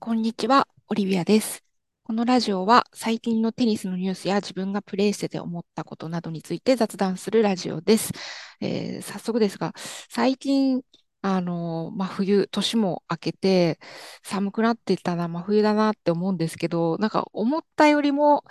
[0.00, 1.64] こんにちは、オリビアです。
[2.04, 8.12] このラジオは最近のテニスのニュースや自分がプレイしてて思ったことなどについて雑談するラジオです。
[8.60, 9.72] えー、早速ですが、
[10.08, 10.82] 最近、
[11.20, 13.78] あの、まあ、冬、年も明けて
[14.22, 18.44] 寒くなってたな、真冬だなって思うんですけど、なんか思ったよりも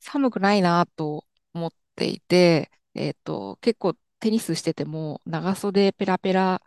[0.00, 1.24] 寒くないなと
[1.54, 6.62] 思っていて、えっと、結構テニスしてても長袖ペラペラ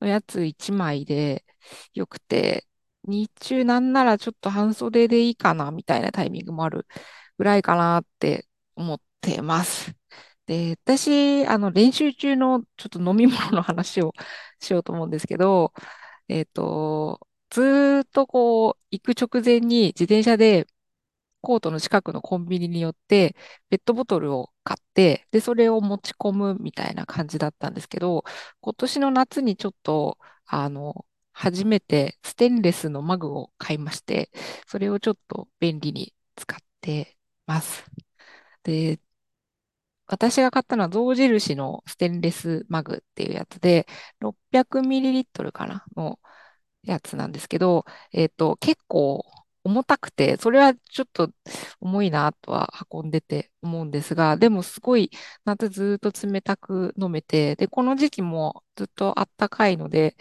[0.00, 1.44] のやつ1枚で
[1.94, 2.66] よくて、
[3.04, 6.86] 日中なんならちょっと半袖でいいかなみたいなタイミングもある
[7.38, 8.46] ぐらいかなって
[8.76, 9.94] 思ってます。
[10.46, 14.12] で、私、あの、練習中のちょっと飲み物の話を
[14.60, 15.72] しようと思うんですけど、
[16.28, 20.66] えっと、ずーっとこう、行く直前に自転車で
[21.40, 23.36] コートの近くのコンビニによって、
[23.70, 28.24] ペットボトルを買って、で、それを持ち込むみたいな感じだったんですけど、
[28.60, 31.06] 今年の夏にちょっと、あの、
[31.38, 34.30] 初めてステンレスのマグを買いまして、
[34.66, 37.84] それをちょっと便利に使ってます。
[38.64, 39.00] で、
[40.06, 43.86] 私が買ったのは象印のステンレスマグっていうやつで、
[44.20, 46.18] 600ml かなの
[46.82, 49.24] やつなんですけど、えっと、結構
[49.64, 51.30] 重たくて、それはちょっと
[51.80, 55.10] 重いなとは運んでて思うんですが、でもすごい
[55.44, 60.16] 夏ずっと冷たく飲めて、で、この時期もずっとあったかいので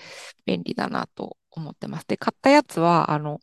[0.45, 2.07] 便利だなと思ってます。
[2.07, 3.39] で、買ったやつは、あの、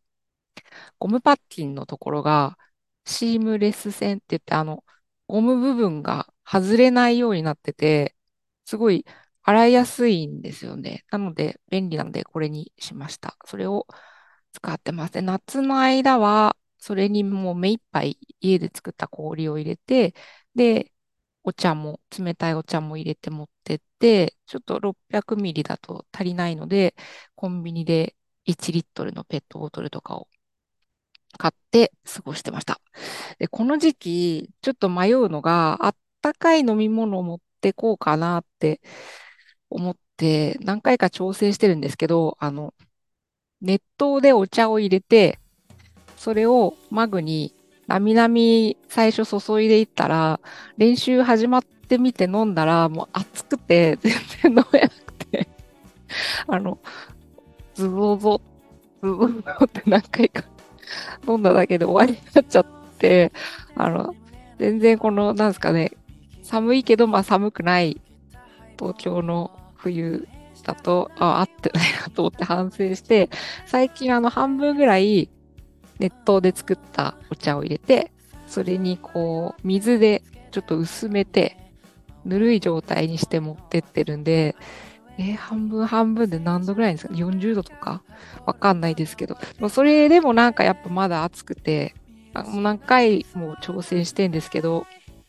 [0.99, 2.59] ゴムパッキンのところが
[3.05, 4.85] シームレス線って言って、あの、
[5.27, 8.17] ゴム部分が外れないようになってて、
[8.65, 9.05] すごい
[9.43, 11.05] 洗いやすいんですよね。
[11.11, 13.37] なので便利なのでこれにしました。
[13.47, 13.87] それを
[14.55, 15.21] 使ってます。
[15.23, 20.15] 夏の間は、それにもう目いっぱい家で作った氷を入れて、
[20.55, 20.93] で、
[21.45, 26.95] お茶も、冷たいお茶も入れて持ってって、ちょっと600ミリだと足りないので、
[27.37, 30.29] コンビニで1リットルのペットボトルとかを
[31.39, 32.81] 買って過ごしてました。
[33.39, 38.81] で、この時期、ちょっと迷うのが、あったかい飲み物を持ってこうかなって
[39.71, 42.75] 思って、何回か調整してるんですけど、あの、
[43.65, 45.39] 熱湯でお茶を入れて、
[46.17, 47.55] それをマグに
[47.87, 50.39] なみなみ最初注いでいったら、
[50.77, 55.49] 練習始まってみて飲んだら、もう熱くて全然飲めなくて。
[56.47, 56.79] あの、
[57.75, 58.41] ズボゾ、
[59.03, 60.45] ズボゾって何回か
[61.27, 62.67] 飲んだだけで終わりになっちゃっ
[62.99, 63.33] て、
[63.77, 64.15] あの、
[64.59, 65.93] 全然この、なんですかね、
[66.43, 68.01] 寒いけど、まあ寒くない
[68.79, 70.29] 東京の冬
[70.65, 73.31] だと、あ、合ってないなと思って反省して、
[73.67, 75.31] 最近あの半分ぐらい
[75.99, 78.13] 熱湯で作ったお茶を入れて、
[78.47, 81.57] それにこう、水でちょっと薄めて、
[82.25, 84.57] ぬるい状態にして持ってってるんで、
[85.19, 88.03] えー、半分半分で何度ぐらいですか ?40 度とか？
[88.47, 89.37] わかんないですけど。
[89.69, 91.95] それでもなんかやっぱまだ暑くて、
[92.35, 94.87] もう何回も挑戦してんですけど、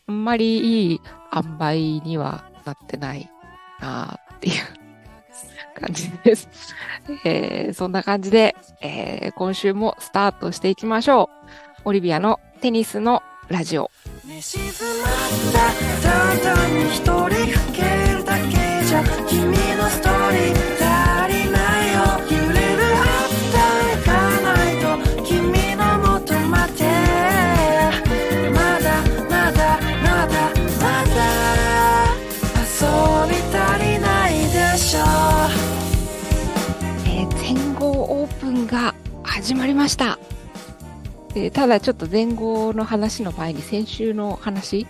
[0.08, 1.00] あんまりいい
[1.34, 3.30] 塩梅にはなってない
[3.80, 4.54] なっていう
[5.80, 6.48] 感じです。
[7.24, 11.30] えー、そんな感じで、えー、今週もスタートしていきましょ
[11.78, 11.80] う。
[11.86, 13.90] オリビアのテニスのラジオ。
[14.24, 15.12] 寝静まっ
[16.02, 19.65] たただに一人吹けるだけじゃ君
[39.36, 40.18] 始まりました。
[41.34, 44.86] えー、ただちょっと前後の話の前に先週の話、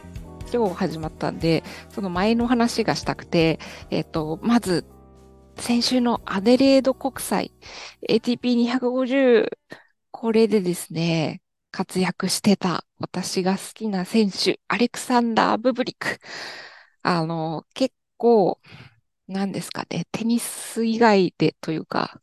[0.54, 3.58] 今日始まったんで、その前の話がしたくて、
[3.90, 4.86] えっ、ー、と、まず、
[5.56, 7.52] 先週のアデレード国際
[8.08, 9.48] ATP250、
[10.12, 11.42] これでですね、
[11.72, 16.20] 活躍してた私が好きな選手、アレクサンダー・ブブリック。
[17.02, 18.60] あの、結構、
[19.26, 22.20] 何ですかね、テニス以外でというか、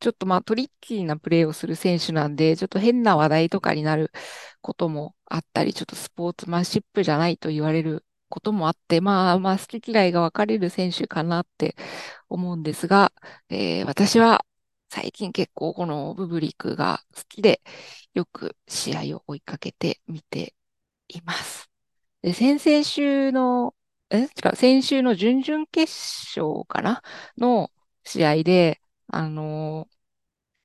[0.00, 4.12] ちょっとまあトリッキーなプレーをする選手なんで、ちょっと変な話題とかになる
[4.60, 11.76] こともあったり、ちょっとスポーツマンシップじゃないと言われることもあって、まあまあ好き嫌いが分かれる選手かなって
[12.28, 13.12] 思うんですが、
[13.48, 14.44] えー、私は
[14.90, 17.62] 最近結構このブブリックが好きで、
[18.14, 20.54] よく試合を追いかけて見て
[21.08, 21.68] います。
[22.22, 23.74] で、先々週の、
[24.10, 24.22] え？
[24.22, 25.92] 違う、先週の準々決
[26.38, 27.02] 勝かな？
[27.36, 27.70] の
[28.04, 29.88] 試合で、あの、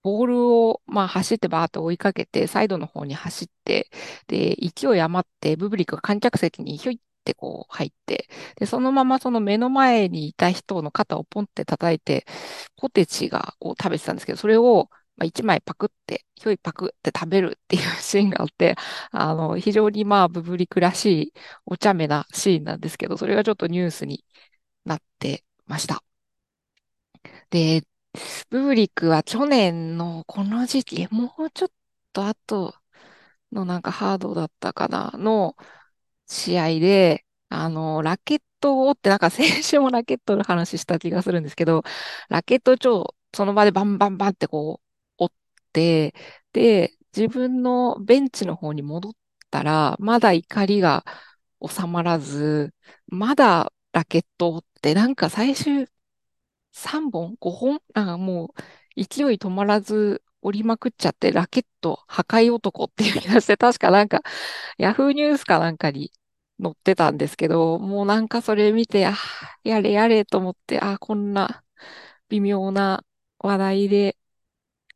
[0.03, 3.89] ボールを、まあ、走ってバーッと追いかけて、サイドの方に走って、
[4.27, 8.27] で、勢い余って、ブブリックが観客席にひょいってこう入って、
[8.57, 12.25] で、そのままその目の前にいた人の肩をポンって叩いて、
[12.77, 18.75] ポテチがこう食べてたんですけど、それをまあ、1枚パクって、ひょいパクって食べるっていうシーンがあって、
[19.11, 21.33] あの、非常にまあ、ブブリクらしい
[21.65, 24.25] お茶目なシーンなんですけど、それがちょっとニュースに
[24.85, 26.03] なってました。
[27.49, 27.83] で、
[28.49, 31.69] ブブリックは去年のこの時期、もうちょっ
[32.13, 32.75] と後
[33.51, 35.55] のなんかハードだったかな、の
[36.27, 41.83] 試合で、あの、ラケットを折って、なんか先週もラケットの話した気がするんですけど、
[42.29, 44.81] ラケット超、その場でバンバンバンってこ
[45.19, 46.15] う、折って、
[46.53, 49.13] で、自分のベンチの方に戻っ
[49.51, 51.05] たら、まだ怒りが
[51.67, 52.73] 収まらず、
[53.07, 55.87] まだラケットを折って、なんか最終
[56.73, 57.81] 3本 ?5 本？
[57.93, 58.53] なんかも
[58.97, 64.21] う勢い止まらず折りまくっちゃって、ラケット破壊男っていう気がして、確かなんか
[64.77, 66.11] ヤフーニュースかなんかに
[66.61, 69.15] 載ってたんですけど、もうなんかそれ見て、あ、
[69.63, 71.63] やれやれと思って、あ、こんな
[72.29, 73.05] 微妙な
[73.39, 74.17] 話題で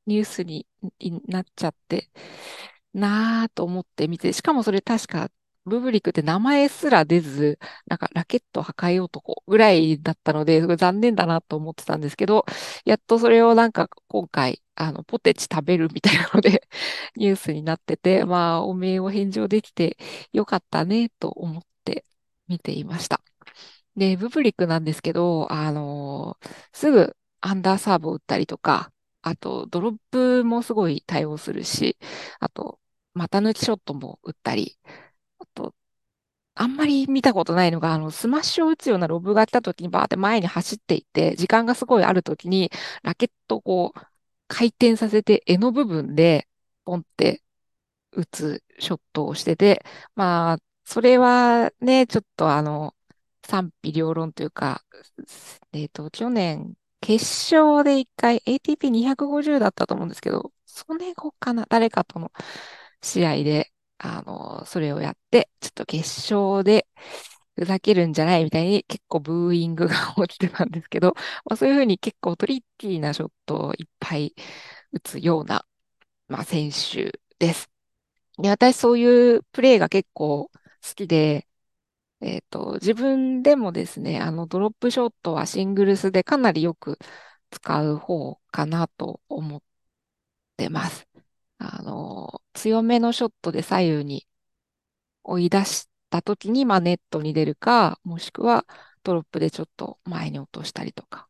[0.05, 0.67] ニュースに
[1.27, 2.09] なっちゃって
[2.93, 5.29] なぁと思って見て、しかもそれ確か
[5.67, 12.45] ブブリックって名前すら出ず、なんかラケット破壊男ぐらいだったので、すごい残念だなと思ってたんですけど、
[12.85, 16.67] やっとそれをなんか今回、あの、ポテチ食べるみたいなので
[17.15, 19.97] ニュースになってて、まあ、お名を返上できて
[20.33, 22.05] よかったね、と思って
[22.47, 23.21] 見ていました。
[23.95, 28.91] で、ブブリックなんですけど、あのー、すぐアンダーサーブを打ったりとか、
[29.21, 31.97] あと、ドロップもすごい対応するし、
[32.39, 32.79] あと、
[33.13, 34.77] 股抜きショットも打ったり、
[36.57, 42.71] あんまり見たことないのが、あの、スマッシュを打つようなロブが来た時にバーって前に走っていって、時間がすごいある時に、
[43.03, 43.99] ラケットをこう、
[44.47, 46.47] 回転させて、柄の部分で、
[46.85, 47.43] ポンって
[48.11, 52.95] 打つショットをしてて、まあ、それはね、ちょっとあの、
[53.45, 54.83] 賛否両論というか、
[55.73, 57.23] えっと、去年、決
[57.55, 62.31] 勝で一回 ATP250 だったと思うんですけど、それ後かな、誰かとの
[63.01, 66.03] 試合で、あの、それをやって、ちょっと決
[66.33, 66.87] 勝で
[67.55, 69.95] ふざけるんじゃないみたいに結構ブーイングが
[70.27, 71.13] 起きてたんですけど、
[71.45, 74.35] まあ、そういうふうに結構トリッキーなショットをいっぱい
[74.93, 75.65] 打つような、
[76.29, 77.69] まあ、選手です。
[78.39, 81.47] で、私そういうプレーが結構好きで、
[82.21, 86.97] えっと、自分でもですね、あの、ドロップショットはシングルスでかなりよく
[87.51, 89.61] 使う方かなと思っ
[90.57, 91.07] てます。
[91.59, 94.27] あの、強めのショットで左右に
[95.23, 98.65] 追い出した時に、まあ、ネットに出るか、もしくは
[99.03, 101.27] ドロップでちょっと前に落としたりとか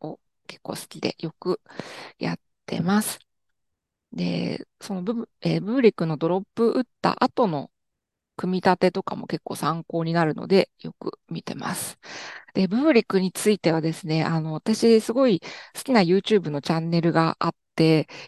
[0.00, 1.60] を結構好きでよく
[2.18, 3.20] やってます。
[4.12, 7.70] で、そのブブ、えー、ブーリックのドロップ打った後の
[8.36, 11.98] 組み立てとかも結構参考になるので、よく見てます。
[12.54, 15.40] で、ブーリックについてはですね、あの、私すごい
[15.74, 17.58] 好きな YouTube のチャンネルがあって、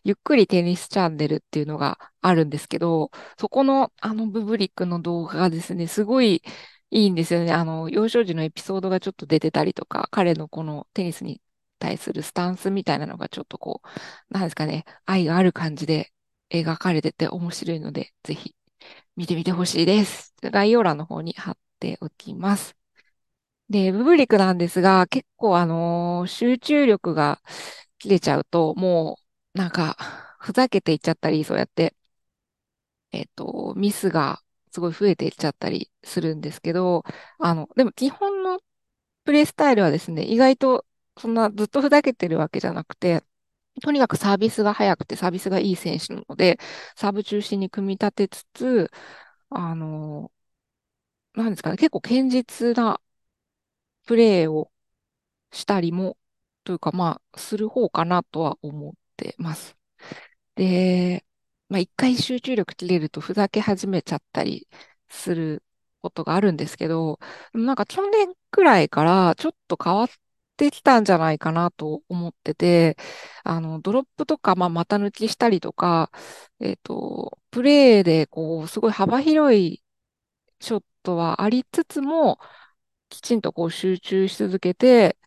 [0.04, 6.42] ゆっくりテニスチャンネルっていうのがあるんですけど、そこのあのブブリックの動画がですね、すごい
[6.90, 7.52] いいんですよね。
[7.52, 11.40] あの、幼少時のエピソードがちょっと出てたりとか、彼のこのテニスに
[11.78, 13.82] 対するスタンスみたいなのがちょっとこ
[14.30, 16.12] う、なんですかね、愛がある感じで
[16.50, 18.54] 描かれてて面白いので、ぜひ
[19.16, 20.34] 見てみてほしいです。
[20.42, 22.76] 概要欄の方に貼っておきます。
[23.68, 27.42] で、ブブリックなんですが、結構あのー、集中力が
[27.98, 29.96] 切れちゃうと、もう、なんか、
[30.40, 31.94] ふざけていっちゃったり、そうやって、
[33.12, 37.04] えっと、ミスがすごい増えていっちゃったりするんですけど、
[37.38, 38.60] あの、でも基本の
[39.24, 40.86] プレイスタイルはですね、意外と
[41.18, 43.24] そんなずっとふざけてるわけじゃなくて、
[43.82, 46.58] とにかくサービスが速くてサービスがいい選手なので、
[46.96, 48.90] サーブ中心に組み立てつつ、
[49.50, 50.32] あの、
[51.34, 53.00] なんですかね、結構堅実な
[54.06, 54.70] プレーを
[55.52, 56.18] したりも、
[56.64, 59.76] というかまあ、する方かなとは思ってます。
[60.56, 61.24] で、
[61.68, 64.68] まあ一回集中力切れるとふざけ始めちゃったり
[65.08, 65.64] する
[66.00, 67.18] ことがあるんですけど、
[67.54, 70.08] なんか去年くらいからちょっと変わっ
[70.56, 72.96] てきたんじゃないかなと思ってて、
[73.44, 76.10] あの、ドロップとか、まあ、股抜きしたりとか、
[76.60, 79.82] えっと、プレーで、こう、すごい幅広い
[80.60, 82.38] ショットはありつつも、
[83.10, 85.18] きちんとこう集中し続けて、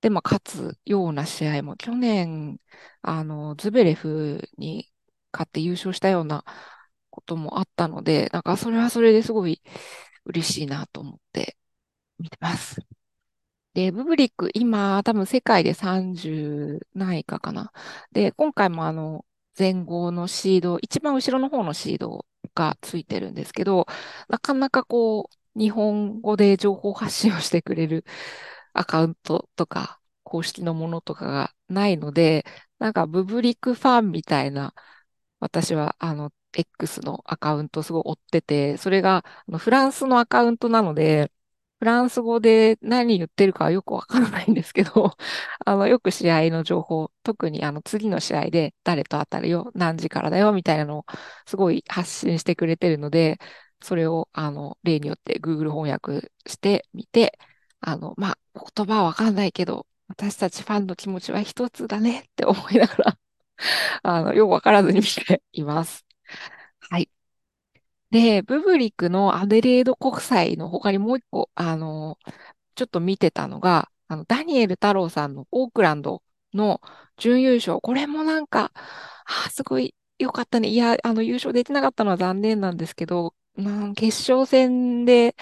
[0.00, 2.60] で、まあ、勝つような試合も、去年、
[3.02, 4.92] あの、ズベレフに
[5.32, 6.44] 勝って優勝したような
[7.10, 9.62] こともあったので、なんかそれはそれですごい
[10.24, 11.56] 嬉しいなと思って
[12.18, 12.82] 見てます。
[13.74, 17.72] で、ブブリック、今、多分世界で30ないかかな。
[18.12, 19.24] で、今回もあの、
[19.58, 23.86] 前後のシード、一番後ろの方のシードがついてるんですけど、
[24.28, 28.04] なかなかこう、日本語で情報発信をしてくれる
[28.78, 32.44] アカウントとか、公式のものとかがないので、
[32.78, 34.74] なんかブブリックファンみたいな、
[35.40, 41.30] 私はあの、X のアカウントをすごい追ってて、それがあのフランスのアカウントなので、
[41.78, 45.16] フランス語で何言ってるかはよくわからないんですけど、
[45.64, 51.04] あの、よく試合の情報、特にあの、次の試合で誰と当たるよ、何時からだよ、みたいなのを
[51.46, 53.38] すごい発信してくれてるので、
[53.80, 57.38] それを、あの、例によって Google 翻訳してみて、
[57.80, 58.38] あの、まあ、
[58.76, 63.18] 言葉はわかんないけど、私たちファンの気持ちは一つだねって思いながら
[64.02, 66.06] あの、よくわからずに見ています。
[66.90, 67.10] はい。
[68.10, 72.18] で、ブブリックのアデレード国際の他にもう一個、あの、
[72.76, 76.22] ちょっと見てたのが、あの、ダニエル太郎さんのオークランド
[76.54, 76.80] の
[77.18, 77.80] 準優勝。
[77.82, 78.72] これもなんか、
[79.26, 80.68] あ、すごい良かったね。
[80.70, 85.36] いや、あの、優勝できなかったのは残念なんですけど、なん決勝戦で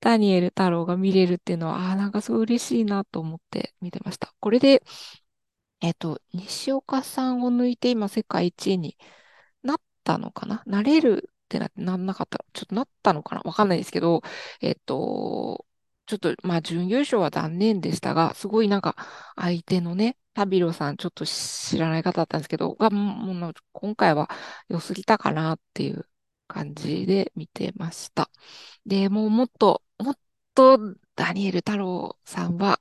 [0.00, 4.32] ダニエル太郎が見れるっていうのは、ああ、なんかすごい嬉しいなと思って見てました。
[4.40, 4.82] これで、
[5.80, 8.96] えっと、西岡さんを抜いて今世界一位に
[9.62, 10.62] なったのかな？
[10.66, 13.42] なれるってなって、なんなかったちょっとなったのかな？
[13.44, 14.22] わかんないですけど、
[14.60, 15.64] えっと、
[16.06, 18.96] ちょっと、まあ、準優勝は残念でしたが、すごいなんか、
[19.36, 24.30] 相手のね、タビロさん、ちょっと知らない方だったんですけど、が、もう今回は
[24.68, 26.06] 良すぎたかなっていう
[26.48, 28.30] 感じで見てました。
[28.86, 30.18] で、もうもっと、もっ
[30.54, 30.78] と
[31.16, 32.80] ダニエル太郎さんは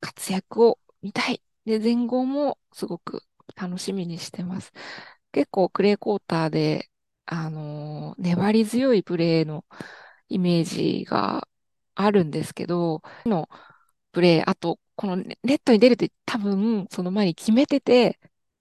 [0.00, 1.42] 活躍を見たい。
[1.64, 3.24] で、前後もすごく
[3.56, 4.72] 楽しみにしてます。
[5.32, 6.90] 結構クレーコーターで、
[7.26, 9.64] あのー、粘り強いプレーの
[10.28, 11.48] イメージが
[11.94, 13.48] あるんですけど、の
[14.12, 18.18] プレー、あと、このネットに出るって多分、その前に決めてて、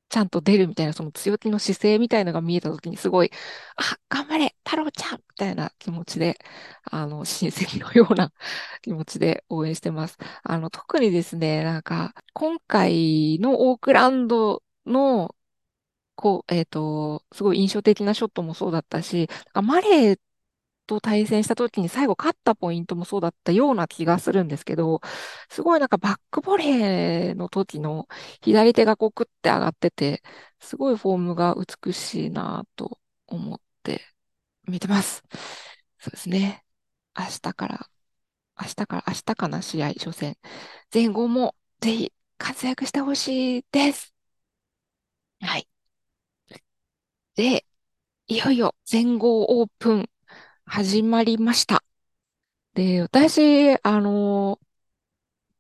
[0.10, 3.32] ちゃんと出るみたいな、その強気の姿勢みたいのが見えたときに、すごい、
[3.76, 6.38] あ、頑張れ、太郎ちゃんみたいな気持ちで、
[6.86, 8.34] あの、 親戚のような
[8.82, 10.18] 気持ちで応援してます。
[10.44, 15.36] あの、特にですね、なんか、今回のオークランドの、
[16.16, 20.20] こう、えっと、すごい印象的なショットもそうだったし、マレー
[20.90, 25.02] と対戦した時に最後勝ったポイントもそうだったような気がするんですけど、
[25.50, 28.08] すごいなんかバックボレーの時の
[28.42, 30.24] 左手がこうクッて上がってて、
[30.60, 31.56] すごいフォームが
[31.86, 34.02] 美しいなと思って
[34.68, 35.24] 見てます。
[36.00, 36.66] そうですね。
[37.18, 37.90] 明日から、
[38.62, 40.38] 明日から、明日かな試合、初戦。
[40.94, 44.14] 前後もぜひ活躍してほしいです。
[45.42, 45.68] はい。
[47.36, 47.66] で、
[48.28, 50.10] いよいよ全豪オープン
[50.70, 51.84] 始まりました。
[52.74, 54.60] で、私、あの、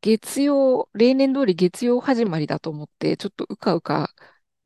[0.02, 4.14] 月曜、例年通り月曜始まりだと思って、ちょっとうかうか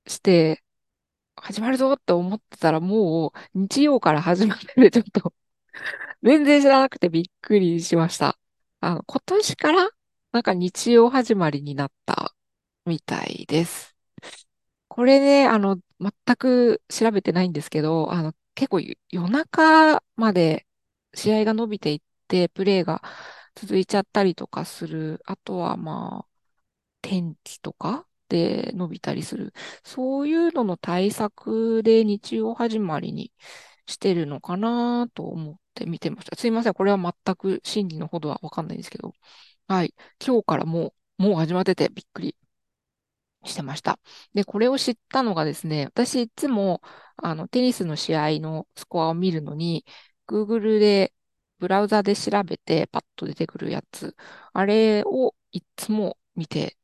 [0.07, 0.63] して、
[1.38, 5.33] 始まるぞって思ってたらもう日曜から始まってて、ちょっと
[6.23, 8.39] 全然知らなくてびっくりしました。
[8.81, 9.89] あの、今年から
[10.33, 12.35] なんか日曜始まりになった
[12.85, 13.95] みたいです。
[14.88, 20.67] これね、あの、全く調べてないんですけど、あの、結構夜中まで
[21.13, 23.01] 試合が伸びていって、プレーが
[23.55, 25.22] 続いちゃったりとかする。
[25.25, 26.29] あとはまあ、
[27.01, 29.53] 天気とかで伸びたりする。
[29.83, 33.33] そういうのの対策で日曜始まりに
[33.88, 36.36] してるのかなと思って見てました。
[36.38, 36.74] すいません。
[36.74, 39.13] これは全く真理のほどはわかんないんですけど。
[39.67, 39.93] はい。
[40.25, 42.36] 今日からもう、もう始まっててびっくり
[43.45, 44.00] してました。
[44.33, 46.81] で、これを知ったのがですね、私いつも、
[47.17, 49.85] あの、テニスの試合のスコアを見るのに、
[50.27, 51.13] Google で、
[51.59, 54.15] ブラウザで調べてパッと出てくるやつ、
[54.53, 56.77] あれをいつも見て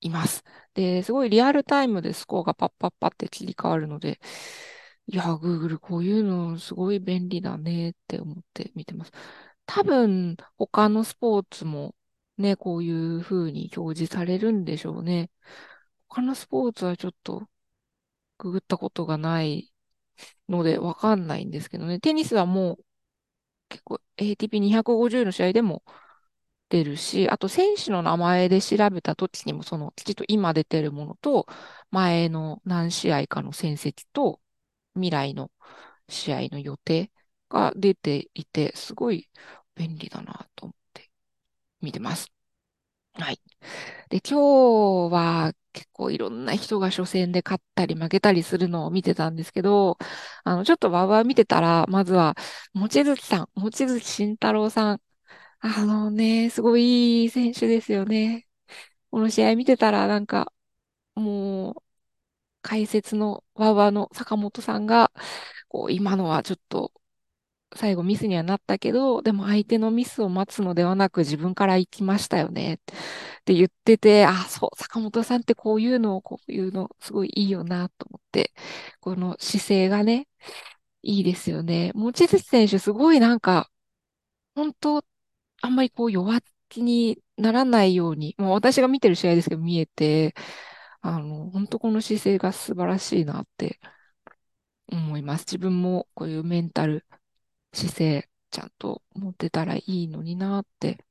[0.00, 0.44] います。
[0.74, 4.20] で、すごいリアルタイムでスコアがパッパッパって切り替わるので、
[5.06, 9.12] いや、Google こういうのすごい便利だねって思って見てます。
[9.66, 11.94] 多分、他のスポーツも
[12.38, 15.30] ね、こういう風に表示されるんでしょうね。
[16.10, 17.48] 他のスポーツはちょっと
[18.38, 19.72] ググったことがない
[20.48, 22.00] のでわかんないんですけどね。
[22.00, 22.84] テニスはもう
[23.68, 25.84] 結構 ATP250 の試合でも
[26.68, 31.46] 出るし、あと選手の名前で調べた時にもそのきちっと今出てるものと
[31.90, 34.40] 前の何試合かの戦績と
[34.94, 35.50] 未来の
[36.08, 37.12] 試合の予定
[37.48, 39.30] が出ていて、すごい
[39.76, 41.10] 便利だなと思って
[41.80, 42.32] 見てます。
[43.20, 43.40] はい。
[44.10, 49.98] で、今日は結構いろんな人が初戦で勝ったり負けたりするのを見てたんですけど、
[50.44, 52.36] あの、ちょっとワウワウ見てたら、まずは、
[52.74, 55.02] 望月さん、望月慎太郎さん。
[55.60, 58.48] あのね、すごいいい選手ですよね。
[59.10, 60.52] この試合見てたら、なんか、
[61.16, 61.76] もう、
[62.62, 65.12] 解説のワウワウの坂本さんが、
[65.68, 66.92] こう、今のはちょっと、
[67.76, 72.78] 最後ミスにはなったけど、でも相手のミスを待つのではなく自分から行きましたよねっ
[73.44, 78.52] て言ってて、あ、そう、坂本さんってこういうのを、こういうのすごいいいよなと思って、
[79.00, 80.28] この姿勢がね、
[81.02, 81.92] いいですよね。
[81.94, 83.70] 望月選手すごいなんか、
[84.54, 85.04] 本当
[85.62, 90.34] あんまりこう弱気にならないように、もう私が見てる試合ですけど見えて、
[91.02, 93.80] あの、本当この姿勢が素晴らしいなって
[94.92, 95.42] 思います。
[95.42, 97.06] 自分もこういうメンタル
[97.72, 101.04] 姿勢ちゃんと持ってたらいいのになって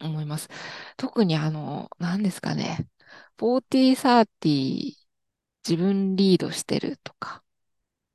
[0.00, 0.48] 思います。
[0.96, 2.88] 特にあの、何ですかね。
[3.40, 4.96] 40、30
[5.68, 7.42] 自分リードしてるとか。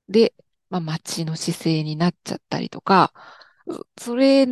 [0.07, 0.33] で、
[0.69, 3.13] まあ、待ちの姿勢になっちゃったりとか、
[3.97, 4.45] それ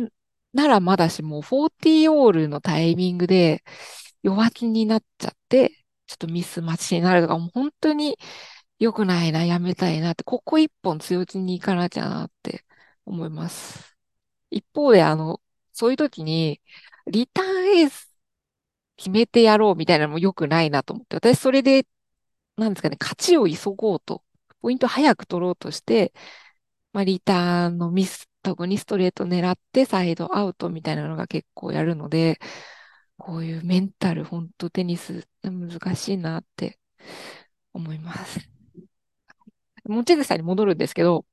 [0.52, 3.62] ならまだしも、40オールのタイミングで
[4.22, 5.70] 弱気になっちゃって、
[6.06, 8.18] ちょっとミス待ちになるとか、もう本当に
[8.78, 12.64] 良くないな、やめたいなって、ここ一本強気に行かなきゃなって
[13.08, 13.96] 思います。
[14.50, 15.40] 一方で、あの、
[15.72, 16.60] そういう時に、
[17.06, 18.12] リターンエース
[18.96, 21.86] 決めてやろうみたいなのも良くないなと思って、私それで、
[22.56, 24.24] なんですかね、勝ちを急ごうと、
[24.60, 26.12] ポイント早く取ろうとして、
[26.92, 32.38] まあ、リターンのミス、特にストレート狙ってサイドアウトみたいなのが結構やるので、
[33.18, 36.78] こういうメンタル、本当テニス難しいなって
[37.72, 38.40] 思います。
[39.84, 41.26] 持ち草に戻るんですけど、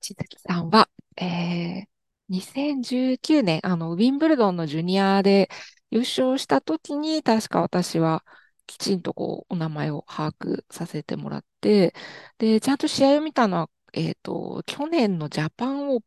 [0.00, 1.88] 千月さんは、えー、
[2.28, 5.48] 2019年、あの、ウィンブルドンのジュニアで
[5.90, 8.24] 優勝した時に、確か私は
[8.66, 11.94] きちんとこう、お名前を把握させてもらって、
[12.38, 16.02] で、ちゃんと試合を見たのは、えっと、去年のジャパンオー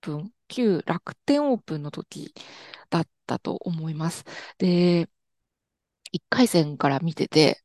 [0.00, 2.34] プン、旧楽天オープンの時
[2.90, 4.24] だったと思います。
[4.58, 5.08] で、
[6.12, 7.62] 1回戦から見てて、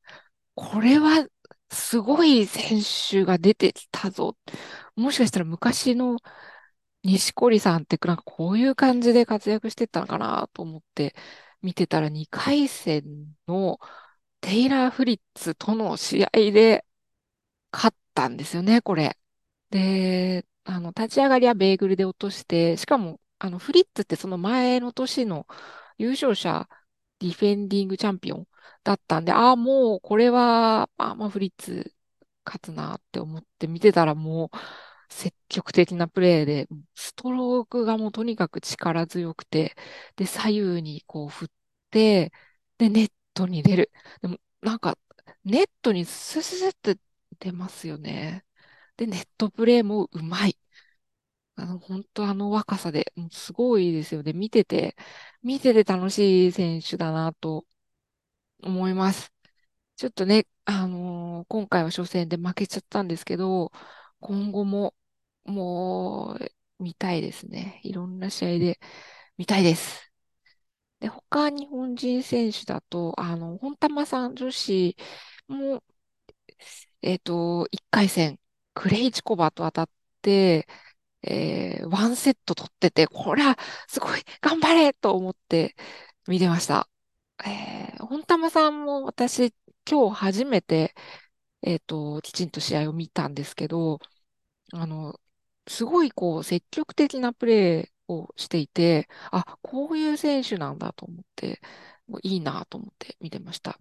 [0.56, 1.28] これは
[1.72, 4.38] すごい選手が出てきたぞ。
[4.96, 6.18] もしかしたら昔の
[7.04, 11.16] 西堀さんってこういう感じで活躍してたのかなと思って
[11.62, 13.80] 見てたら2回戦の
[14.42, 16.86] テイラー・フリッツとの試合で
[17.72, 19.18] 勝ったんですよね、これ。
[19.70, 25.48] で、あの、立ち上がりはベーグルで落として、しかも、あの、フリッツってその前の年の
[25.98, 26.70] 優勝者、
[27.20, 28.48] ディフェンディングチャンピオン
[28.84, 31.94] だったんで、ああ、もうこれは、あまあ、フリッツ
[32.46, 34.58] 勝つなって思って見てたらもう、
[35.14, 39.76] 積極的なプレーで、ストロークがもうとにかく力強くて、
[40.16, 41.50] で、左右にこう振っ
[41.92, 42.32] て、
[42.78, 43.92] で、ネットに出る。
[44.22, 44.98] でも、なんか、
[45.44, 46.98] ネットにスススって
[47.40, 48.46] 出ますよね。
[48.98, 50.58] で、ネットプレーもうまい。
[51.56, 54.34] あの、本当あの若さで、すごいですよね。
[54.34, 54.96] 見てて、
[55.44, 57.66] 見てて楽しい選手だなと
[58.64, 59.34] 思います。
[59.98, 63.72] ちょっとね、あのー今回は初戦で負けちゃったんですけど、
[64.22, 64.96] 今後も、
[65.46, 67.82] もう、見たいですね。
[67.84, 68.80] いろんな試合で
[69.38, 70.12] 見たいです。
[71.00, 74.98] で、他日本人選手だと、あの、本玉さん女子
[75.48, 75.84] も、
[77.02, 78.40] えっと、1回戦、
[78.74, 79.90] クレイチコバと当たっ
[80.22, 80.68] て、
[81.24, 85.76] えー、ワンセット取ってて、これはすごい、頑張れと思って
[86.28, 86.90] 見てました。
[87.46, 89.54] えー、本玉さんも私、
[89.90, 90.94] 今日初めて、
[91.64, 94.00] えっと、きちんと試合を見たんですけど、
[94.74, 95.20] あの、
[95.68, 101.62] すごいこう、積極的なプレーをしていて、あ、こういう選手なんだと思って、
[102.24, 103.80] いいなと思って見てました。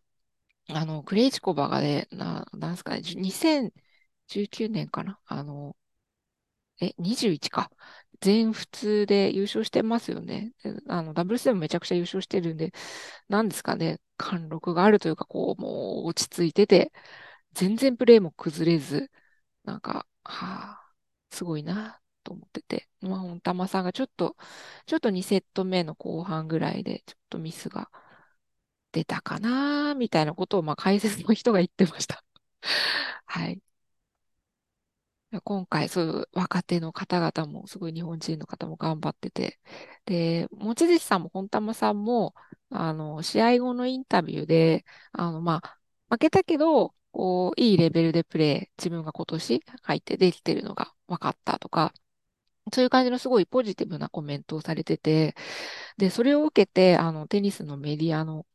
[0.69, 5.77] あの、クレイチコバがね、な、なんすかね、2019年かなあの、
[6.81, 7.71] え、21か。
[8.21, 10.53] 全仏で優勝してますよね。
[10.89, 12.73] あの、ダブルスでもめちゃくちゃ優勝してるんで、
[13.29, 16.93] なんですかね、貫禄があるというか、こう、もう落ち着いてて、
[17.53, 19.11] 全然プレーも崩れず、
[19.65, 20.95] なんか、はあ、
[21.31, 22.89] すごいなと思ってて。
[23.01, 24.37] まあ、本玉さんがちょっと、
[24.87, 27.91] ちょっと2セット目の後半ぐらいで、ちょっとミスが
[28.93, 32.25] 出たかなみたいなことを、まあ、解説の人が言ってました。
[33.27, 33.61] はい。
[35.45, 39.61] 今回、そういう若手の方々も、すごい日本人の方も頑張ってて、
[40.07, 42.35] で、望月さんも本玉さんも、
[42.71, 45.79] あの、試合後のインタビューで、あの、まあ、
[46.11, 51.93] 負けたけど、こう、いいレベルでプレー、自分が今年入ってできてるのが分かったとか、
[52.73, 55.35] そういう感じのすごいポジティブなコメントをされてて、
[55.99, 58.47] で、それを受けて、あの、テニスのメディアの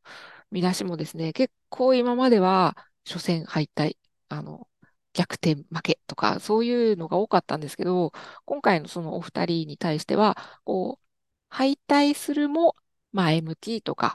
[0.51, 3.97] 見出しもですね、結構今までは初戦敗退、
[4.29, 4.67] あの、
[5.13, 8.11] 逆転負けとか、そういうのが多かったんですけど、
[8.45, 11.05] 今回のそのお二人に対しては、こう、
[11.49, 12.75] 敗退するも、
[13.11, 14.13] まあ MT とか、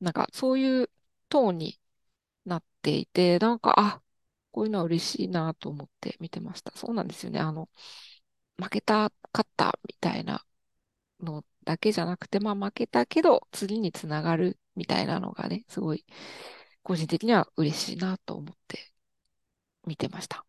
[0.00, 0.90] なんかそういう
[1.28, 1.80] トーンに
[2.46, 4.02] なっていて、なんか、あ、
[4.52, 6.72] こういうのは嬉しいなと思って見てました。
[6.76, 7.40] そうなんですよね。
[7.40, 7.68] あの、
[8.58, 10.44] 負けた、勝ったみたいな
[11.20, 16.04] のだけじゃなくて、まあ負けたけど次につながるみたいなのがね、すごい
[16.82, 18.92] 個人的には嬉しいなと思って
[19.88, 20.44] 見てました。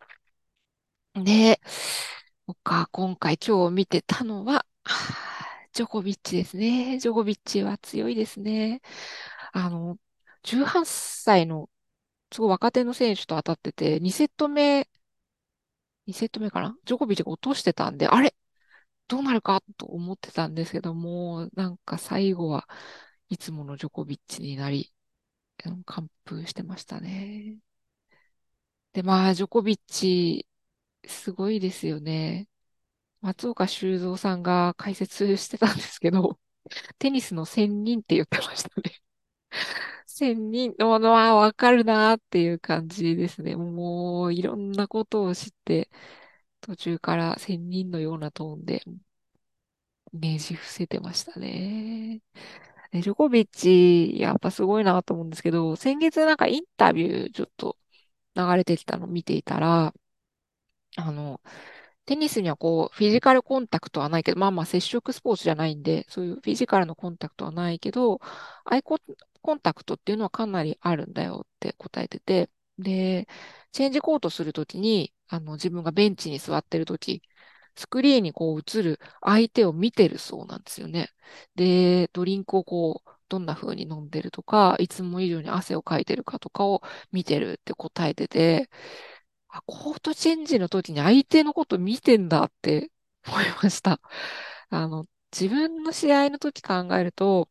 [1.15, 1.59] で、
[2.47, 4.65] 他今回今日見てたのは、
[5.73, 6.99] ジョコビッチですね。
[6.99, 8.81] ジョコビッチは強いですね。
[9.53, 9.97] あの、
[10.43, 11.69] 18歳の
[12.31, 14.89] すごい若手の選手と当たってて、2セット目、
[16.07, 16.77] 2セット目かな？
[16.85, 18.35] ジョコビッチが落としてたんで、あれ？
[19.07, 22.67] どうなるかと思ってたんですけども、なんか最後は
[23.29, 24.93] いつものジョコビッチになり、
[25.85, 27.57] 完封してましたね。
[28.93, 30.47] で、まあ、ジョコビッチ、
[31.07, 32.49] すごいですよね。
[33.21, 36.39] 松岡修造さんが解説してたんですけど、
[36.99, 39.01] テニスの仙人って言ってましたね。
[40.05, 43.55] 仙人のものはわかるなっていう感じですね。
[43.55, 45.89] もう、いろんなことを知って、
[46.61, 48.83] 途中から仙人のようなトーンで、
[50.13, 52.21] ねじ伏せてましたね。
[52.93, 57.77] ジョコビッチ、やっぱすごいなと思うんですけど、先月なんかインタビューちょっと
[58.35, 59.93] 流れてきたのを見ていたら、
[60.97, 61.41] あの、
[62.05, 68.19] テニスにはこう、フィジカルコンタクトはないけど、まあまあ接触スポーツじゃないんで、そういうフィジカルのコンタクトはないけど、
[68.65, 68.97] アイコ
[69.41, 73.27] コンタクトっていうのはかなりあるんだよって答えてて、で、
[73.71, 77.21] チェンジコートするときに、あの、自分がベンチに座ってるとき、
[77.75, 81.09] スクリーンにこう映る相手を見てるそうなんですよね。
[81.55, 88.69] で、ドリンクをこう、どんな風に飲んでるとか、いつも以上に汗をかいてるかとかを見てるって答えてて、
[89.49, 92.91] あ、コートチェンジの時に相手のこと見てんだって
[93.27, 94.01] 思いました。
[94.69, 97.49] あの、自分の試合の時考えると、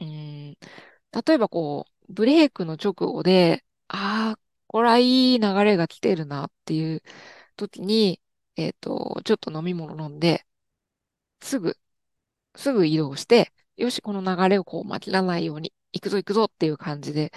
[0.00, 0.56] うん、例
[1.34, 7.02] えばこう、ブレイクの直後で、ああ、これはいい流れが来てるなっていう
[7.56, 8.20] 時に、
[8.56, 10.46] えっと、ちょっと飲み物飲んで、
[11.42, 11.78] すぐ、
[12.56, 17.32] すぐ移動して、よし、この流れをこう、巻きらないように、行くぞ行くぞっていう感じで、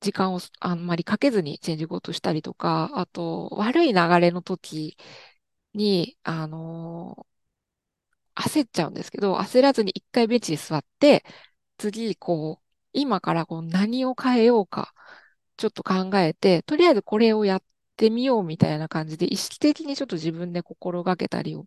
[0.00, 4.96] 時間をあんまりかけずにチェンジゴートしたりとか、あと、悪い流れの時
[5.74, 7.26] に、あの、
[8.34, 11.24] 焦っちゃうんですけど、焦らずに一回ベンチに座って、
[11.78, 14.94] 次、こう、今からこう何を変えようか、
[15.56, 17.64] ちょっと考えて、とりあえずこれをやっ
[17.96, 21.66] てみようみたいな感じで、意識的にちょっと自分で心がけたりを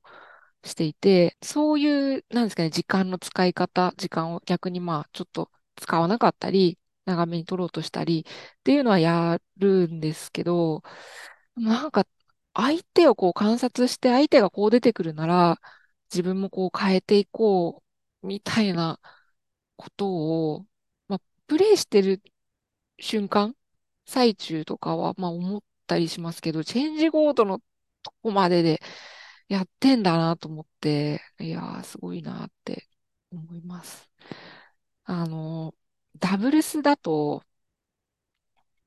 [0.64, 10.84] していて、そういう、なんですかね、時間の使い方、時間を逆にまあ、ちょっと使わなかったり、長めに取ろうとしたりっていうのはやるんですけど、
[11.56, 12.08] なんか、
[12.54, 15.62] 相手をこう観察して相手がこう出てくるなら、
[16.12, 17.84] 自分もこう変えていこ
[18.24, 19.00] うみたいな
[19.78, 20.10] こと
[20.56, 20.68] を、
[21.08, 22.22] まあ、プレイしてる
[23.00, 23.56] 瞬間、
[24.06, 27.60] 最中とかは、まあ思ったりしますけど、チェンジゴードの
[28.04, 28.82] とこまでで
[29.48, 32.88] やってんだなと思って、いやー、すごいなって
[33.32, 34.10] 思います。
[35.06, 35.76] あの、
[36.20, 37.44] ダブルスだと、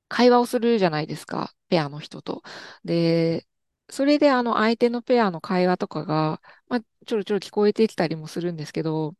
[0.08, 2.42] 会話をするじゃないですか、ペアの人と。
[2.84, 3.46] で、
[3.90, 9.14] それであの相手のペアの会話とかが、まあ、ちょろちょろ聞こえてきたりもするんですけど、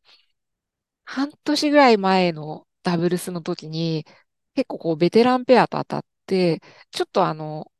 [1.04, 4.06] 半年ぐらい前のダブルスの時に、
[4.54, 7.70] 結構こうベテランペアと当たって、ちょっとあの、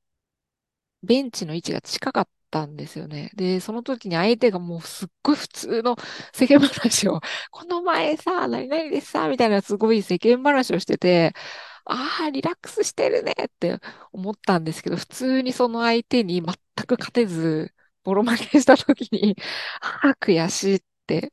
[1.02, 3.30] ベンチの位置が近かったたんですよね。
[3.34, 5.96] で、その時に相手がもうすっごい普通の
[6.32, 11.34] 世間話を、 この前さ、何々でさ、みたいなすごい世間話をしてて、
[11.86, 13.78] ああ、リラックスしてるねって
[14.12, 16.54] 思ったんですけど、普通にその相手に全
[16.86, 19.36] く勝てず、ボロ負けした時に、
[19.80, 21.32] ああ、悔しいって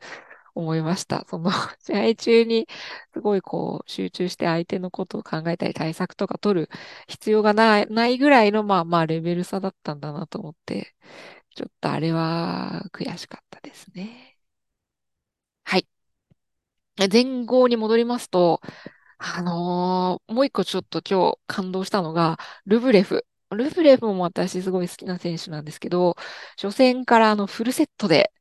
[0.58, 1.26] 思いました。
[1.30, 2.68] その 試合中に
[3.14, 6.70] すごいこう集中して相手のことを考えたり対策とか取る
[7.08, 10.96] 必要がない、ないぐらいのまあまあレベル差だったんだなと思って、
[11.56, 14.38] ちょっとあれは悔しかったですね。
[15.64, 15.88] はい。
[17.12, 18.62] 前後に戻りますと、
[19.20, 23.26] あのー、もう一個ちょっと今日感動したのが、ルブレフ。
[23.52, 26.16] ルブレフも私すごい好きな選手なんですけど、
[26.62, 28.32] 初戦からあのフルセットで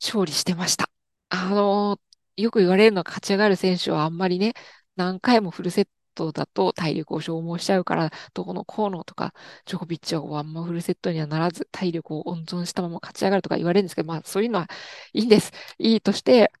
[0.00, 0.90] 勝利してました。
[1.30, 2.00] あの、
[2.36, 4.54] よく言われるのは勝ち上がる選手はあんまりね、
[4.96, 9.34] 何回もフルセットだと体力を消耗しちゃうから、どこのこうのとか、
[9.66, 14.68] ジョコビッチはあんまフルセットにはならず、体力を温存したまま勝ち上がるとか言われるんですけど、まあそういうのは
[15.12, 15.52] いいんです。
[15.78, 16.52] いいとして、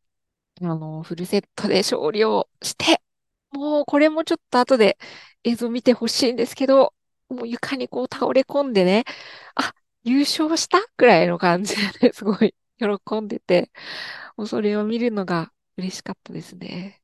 [0.62, 3.02] あの、フルセットで勝利をして、
[3.52, 4.98] もうこれもちょっと後で
[5.44, 6.94] 映像見てほしいんですけど、
[7.28, 9.04] もう床にこう倒れ込んでね、
[9.56, 13.70] あ、優勝したくらいの感じで、すごい喜んでて、
[14.36, 17.02] もうそれを見るのが嬉しかったですね。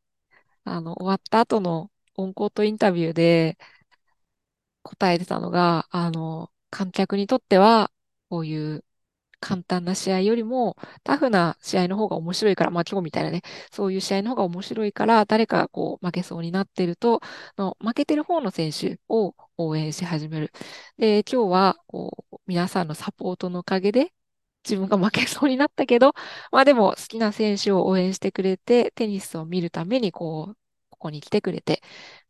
[0.65, 3.59] あの、終わった後のオンコートインタビューで
[4.83, 7.91] 答えてたのが、あの、観客にとっては、
[8.29, 8.85] こういう
[9.41, 17.21] 簡単な試合よりもタフな試合の方が面白いから、まあ今日みたいなね、そういう試合の方が面白いから、誰かがこう負けそうになってると、
[17.59, 20.53] の負けてる方の選手を応援し始める。
[20.99, 24.13] で、今日はこう皆さんのサポートのおかげで、
[24.69, 26.13] 自分が負けそうになったけど、
[26.53, 30.57] まあでも好きな選手を応援してくれて、テニスを見るためにこう、
[30.91, 31.83] ここに来てくれて、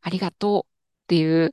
[0.02, 0.72] ありがとう
[1.04, 1.52] っていう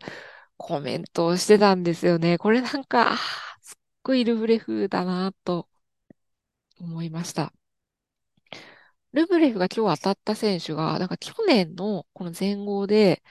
[0.58, 2.38] コメントをしてたんですよね。
[2.38, 3.18] これなんか、
[3.62, 5.70] すっごいルブレフだなと
[6.80, 7.54] 思いました。
[9.14, 13.24] ルブレフが今日当たった選手が、なんか去年のこの全豪で、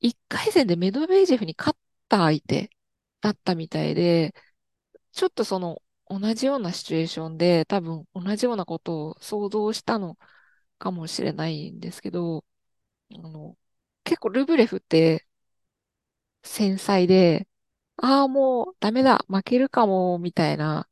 [0.00, 2.70] 1回戦でメドベージェフに勝った相手
[3.20, 4.34] だったみたいで、
[5.12, 10.18] ちょっとその同じようなシチュエーションで多分同じようなことを想像したの
[10.78, 12.44] かもしれないんですけど、
[13.14, 13.58] あの、
[14.04, 15.26] 結構ルブレフって
[16.42, 17.48] 繊細で、
[17.96, 20.88] ああ、もうダメだ、負けるかも、みたいな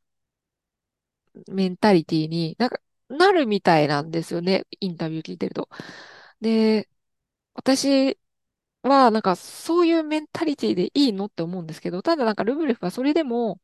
[1.49, 4.67] メンタリティになんかなるみたいなんですよね。
[4.81, 5.69] インタビュー聞いてると。
[6.41, 6.89] で、
[7.55, 8.19] 私
[8.83, 13.61] はなんかそういうメンタリティでいいのって思うんですけど、ただなんかルブレフはそれでも、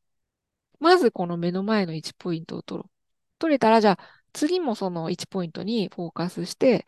[0.81, 2.91] まずこの目の前の1ポイントを取ろう。
[3.39, 3.99] 取れたら、じゃあ
[4.33, 6.87] 次もその1ポイントにフォーカスして、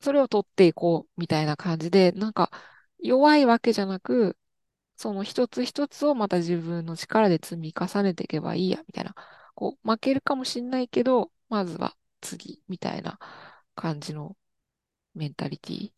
[0.00, 2.50] それを取っていこうみたいな感じで、なんか
[2.98, 4.36] 弱いわけじゃなく、
[4.96, 9.14] その一つ一つをまた自分の力で積み重ねていけばいいや、みたいな。
[9.54, 13.18] こう、負けるかもしんないけど、まずは次、みたいな
[13.74, 14.36] 感じの
[15.14, 15.92] メンタリティ。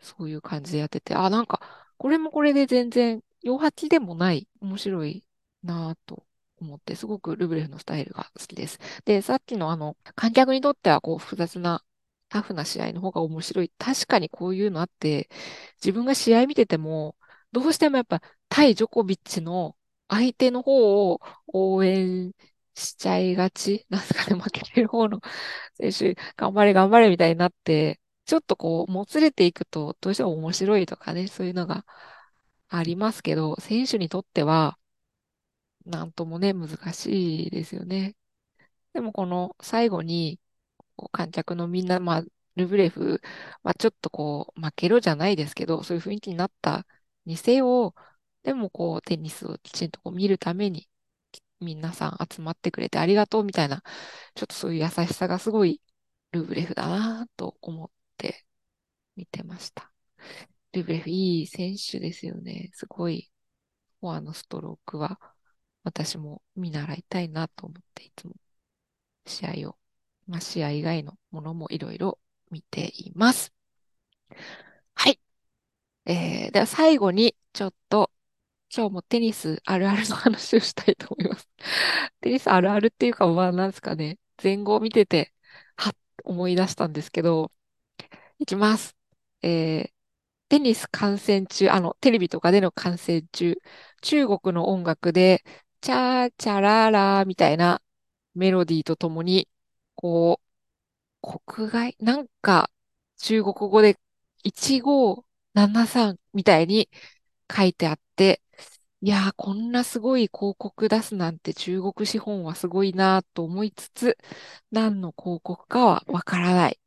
[0.00, 1.60] そういう感じでやってて、あ、なんか、
[1.98, 5.24] これもこれで全然、弱八でもない、面白い
[5.62, 6.26] なぁと
[6.64, 8.78] 思って、すごくルブレフのスタイルが好きです。
[9.04, 11.84] で、さっきのあの、観客にとってはこう、複雑な
[12.28, 13.72] タフな試合の方が面白い。
[13.78, 15.28] 確かにこういうのあって、
[15.76, 17.16] 自分が試合見てても、
[17.52, 19.76] どうしてもやっぱ対ジョコビッチの
[20.08, 22.32] 相手の方を応援
[22.74, 23.86] しちゃいがち。
[23.88, 25.20] なんすかね、負けてる方の
[25.74, 31.84] 選手、頑張れ頑張れみたいになって、ちょっとこう、もつれていくと、どうしても面白いとかね、そういうのが
[32.68, 34.78] ありますけど、選手にとっては、
[35.84, 38.16] なんともね、難しいですよね。
[38.94, 40.40] でもこの最後に、
[40.96, 42.24] こう観客のみんな、まあ、
[42.56, 43.20] ルブレフ
[43.62, 46.86] はちょっとこう、負けろじゃないですけど、そういう雰囲気になった
[47.26, 47.94] にせよ、
[48.42, 50.88] でもこう、テニスをきちんとこう見るために、
[51.60, 53.82] 皆さん集まってくれてありがとうみたいな、
[54.34, 55.82] ちょっとそういう優しさがすごい
[56.32, 58.46] ルブレフだなと思って
[59.16, 59.92] 見てました。
[60.72, 62.70] ルブレフいい選手ですよね。
[62.74, 63.30] すごい、
[64.00, 65.20] フォアのストロークは
[65.84, 68.34] 私も見習いたいなと思っていつも
[69.26, 69.78] 試合を
[70.26, 72.18] まあ、試合以外のものもいろいろ
[72.50, 73.52] 見ています。
[74.94, 75.20] はい。
[76.06, 78.10] えー、では最後にちょっと
[78.74, 81.48] 今日もテニスあるあるの話をしたいと思います。
[82.20, 85.32] テニスあるあるっていうか、まあなんですかね、前後を見てて、
[85.76, 85.94] はっ、
[86.24, 87.52] 思い出したんですけど、
[88.38, 88.96] いきます。
[89.42, 89.92] えー、
[90.48, 93.56] テニス観戦中、あの、テレビとかでの観戦中、
[94.02, 95.44] 中国の音楽で、
[95.84, 97.82] チャーチャララーみたいな
[98.34, 99.48] メロディーとともに、
[99.94, 100.40] こ
[101.22, 102.70] う、国外なんか、
[103.18, 103.98] 中国語で
[104.54, 106.90] 1573みたいに
[107.54, 108.42] 書いてあって、
[109.02, 114.18] いやー、こんなすごい広告出すなんて中国資本はすごいなと思いつつ、
[114.72, 116.80] 何の広告かはわからない。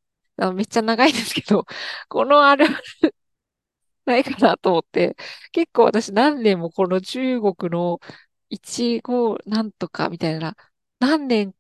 [0.56, 1.66] めっちゃ長いですけど、
[2.10, 2.70] このあるあ
[3.04, 3.16] る
[4.06, 5.16] ないかなと思って、
[5.52, 8.00] 結構私何年もこの中国の
[8.50, 10.56] 15なんとかみたいな、
[11.00, 11.54] 何年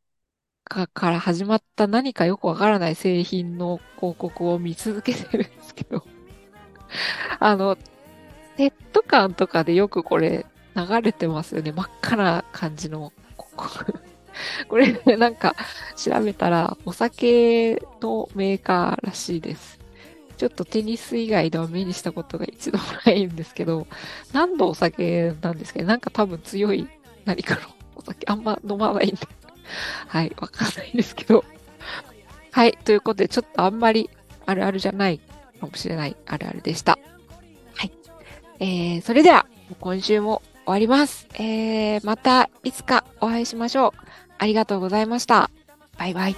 [0.65, 6.05] かから始まった何かよくわからない製品の広告を見続けてるんですけど
[7.39, 7.77] あの、
[8.57, 10.45] ネット感とかでよくこれ
[10.75, 11.71] 流れてますよね。
[11.71, 13.93] 真っ赤な感じの広告
[14.69, 15.55] これ、ね、なんか
[15.95, 19.76] 調べたらお酒のメーカーらしいです。
[20.37, 23.87] ちょっとテニス以外では目にしたことが一度もないんですけど、
[24.33, 26.87] 何のお酒なんですけど、なんか多分強い
[27.25, 27.61] 何かの
[27.95, 29.17] お酒あんま飲まないんで
[30.07, 31.43] はい、わかんないですけど。
[32.51, 34.09] はい、ということで、ちょっとあんまり
[34.45, 35.19] あるあるじゃない
[35.59, 36.97] かもしれないあるあるでした。
[37.75, 37.91] はい。
[38.59, 39.45] えー、それでは、
[39.79, 41.27] 今週も終わります。
[41.35, 43.91] えー、またいつかお会いしましょう。
[44.37, 45.49] ありがとうございました。
[45.97, 46.35] バイバイ。